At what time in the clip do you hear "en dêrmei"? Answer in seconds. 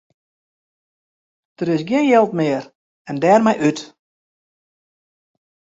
3.09-3.57